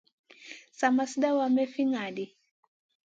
Sa 0.77 0.87
ma 0.95 1.03
suɗawa 1.11 1.43
may 1.55 1.67
fi 1.73 1.81
ŋaʼaɗ 1.91 2.13
ɗi. 2.15 2.25